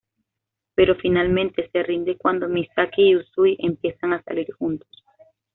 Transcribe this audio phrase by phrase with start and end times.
[0.73, 4.89] Pero finalmente, se rinde cuando Misaki y Usui empiezan a salir juntos.